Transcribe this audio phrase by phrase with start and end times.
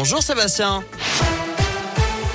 [0.00, 0.84] Bonjour Sébastien.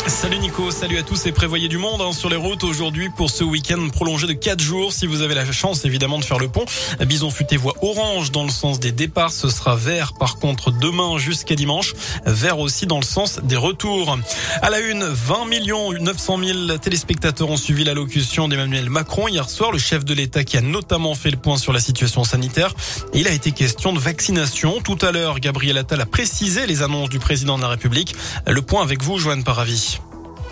[0.08, 3.30] Salut Nico, salut à tous et prévoyez du monde hein, sur les routes aujourd'hui pour
[3.30, 4.92] ce week-end prolongé de 4 jours.
[4.92, 6.66] Si vous avez la chance évidemment de faire le pont,
[7.06, 11.18] Bison Futé voie orange dans le sens des départs, ce sera vert par contre demain
[11.18, 11.94] jusqu'à dimanche,
[12.26, 14.18] vert aussi dans le sens des retours.
[14.62, 19.72] À la une, 20 millions 900 000 téléspectateurs ont suivi l'allocution d'Emmanuel Macron hier soir,
[19.72, 22.74] le chef de l'État qui a notamment fait le point sur la situation sanitaire.
[23.14, 24.82] il a été question de vaccination.
[24.82, 28.16] Tout à l'heure, Gabriel Attal a précisé les annonces du président de la République.
[28.46, 29.93] Le point avec vous, Joanne Paravi.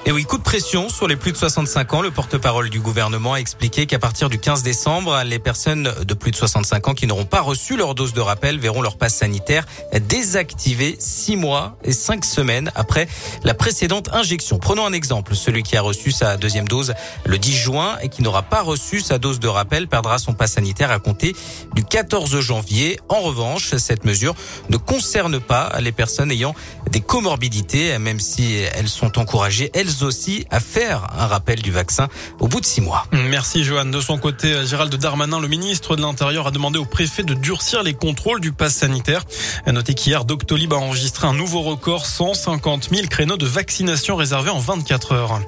[0.03, 2.01] Et oui, coup de pression sur les plus de 65 ans.
[2.01, 6.31] Le porte-parole du gouvernement a expliqué qu'à partir du 15 décembre, les personnes de plus
[6.31, 9.63] de 65 ans qui n'auront pas reçu leur dose de rappel verront leur passe sanitaire
[10.09, 13.07] désactivé 6 mois et 5 semaines après
[13.43, 14.57] la précédente injection.
[14.57, 15.35] Prenons un exemple.
[15.35, 19.01] Celui qui a reçu sa deuxième dose le 10 juin et qui n'aura pas reçu
[19.01, 21.35] sa dose de rappel perdra son passe sanitaire à compter
[21.75, 22.99] du 14 janvier.
[23.07, 24.33] En revanche, cette mesure
[24.69, 26.55] ne concerne pas les personnes ayant
[26.89, 32.07] des comorbidités, même si elles sont encouragées, elles aussi à faire un rappel du vaccin
[32.39, 33.05] au bout de six mois.
[33.11, 33.91] Merci Joanne.
[33.91, 37.83] De son côté, Gérald Darmanin, le ministre de l'Intérieur, a demandé au préfet de durcir
[37.83, 39.23] les contrôles du pass sanitaire.
[39.65, 44.49] A noté qu'hier, Doctolib a enregistré un nouveau record, 150 000 créneaux de vaccination réservés
[44.49, 45.41] en 24 heures.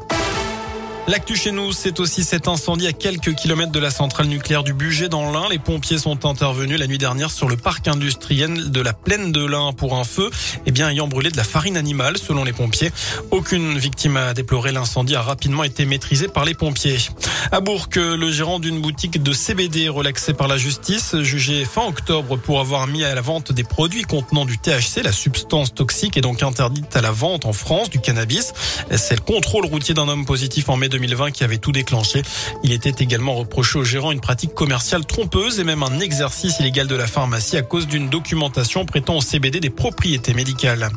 [1.05, 4.71] L'actu chez nous, c'est aussi cet incendie à quelques kilomètres de la centrale nucléaire du
[4.71, 5.49] budget dans l'Ain.
[5.49, 9.43] Les pompiers sont intervenus la nuit dernière sur le parc industriel de la plaine de
[9.43, 10.29] l'Ain pour un feu,
[10.65, 12.89] eh bien, ayant brûlé de la farine animale, selon les pompiers.
[13.31, 14.71] Aucune victime a déploré.
[14.71, 16.97] L'incendie a rapidement été maîtrisé par les pompiers.
[17.51, 22.37] À Bourg, le gérant d'une boutique de CBD relaxé par la justice, jugé fin octobre
[22.37, 26.21] pour avoir mis à la vente des produits contenant du THC, la substance toxique est
[26.21, 28.53] donc interdite à la vente en France du cannabis.
[28.95, 32.21] C'est le contrôle routier d'un homme positif en mai 2020 qui avait tout déclenché.
[32.63, 36.87] Il était également reproché au gérant une pratique commerciale trompeuse et même un exercice illégal
[36.87, 40.89] de la pharmacie à cause d'une documentation prêtant au CBD des propriétés médicales.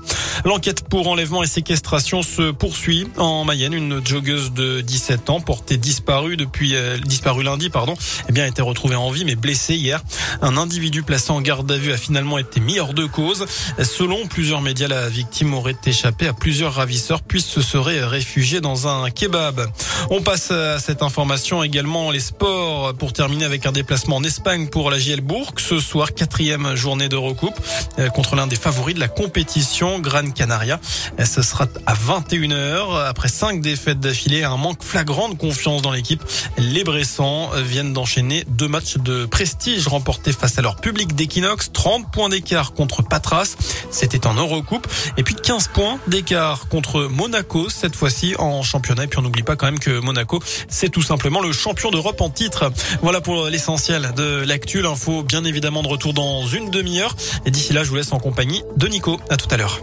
[0.44, 3.08] L'enquête pour enlèvement et séquestration se poursuit.
[3.16, 7.94] En Mayenne, une joggeuse de 17 ans portée disparue depuis euh, disparue lundi, pardon,
[8.28, 10.02] eh bien a été retrouvée en vie mais blessée hier.
[10.42, 13.46] Un individu placé en garde à vue a finalement été mis hors de cause.
[13.82, 18.88] Selon plusieurs médias, la victime aurait échappé à plusieurs ravisseurs puis se serait réfugiée dans
[18.88, 19.68] un kebab.
[20.10, 24.68] On passe à cette information également les sports pour terminer avec un déplacement en Espagne
[24.68, 25.52] pour la JL Bourg.
[25.56, 27.58] Ce soir, quatrième journée de recoupe
[27.98, 30.80] euh, contre l'un des favoris de la compétition, Gran Canaria.
[31.22, 33.06] Ce sera à 21h.
[33.06, 36.22] Après cinq défaites d'affilée, un manque flagrant de confiance dans l'équipe.
[36.58, 41.72] Les Bressans viennent d'enchaîner deux matchs de prestige remportés face à leur public d'Equinox.
[41.72, 43.56] 30 points d'écart contre Patras.
[43.90, 44.86] C'était en Eurocoupe.
[45.16, 49.04] Et puis 15 points d'écart contre Monaco cette fois-ci en championnat.
[49.04, 52.30] Et puis on n'oublie pas quand même Monaco, c'est tout simplement le champion d'Europe en
[52.30, 52.70] titre.
[53.02, 54.82] Voilà pour l'essentiel de l'actu.
[54.82, 57.14] L'info, bien évidemment, de retour dans une demi-heure.
[57.44, 59.18] Et d'ici là, je vous laisse en compagnie de Nico.
[59.30, 59.80] À tout à l'heure.